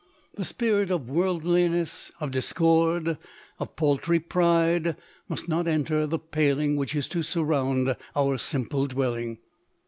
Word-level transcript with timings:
The 0.33 0.45
spirit 0.45 0.89
of 0.89 1.11
world 1.11 1.45
li 1.45 1.67
ness, 1.67 2.11
of 2.19 2.31
discord, 2.31 3.19
of 3.59 3.75
paltry 3.75 4.19
pride, 4.19 4.95
must 5.29 5.47
not 5.47 5.67
enter 5.67 6.07
the 6.07 6.17
paling 6.17 6.75
which 6.75 6.95
is 6.95 7.07
to 7.09 7.21
surround 7.21 7.95
our 8.15 8.39
simple 8.39 8.87
dwelling. 8.87 9.37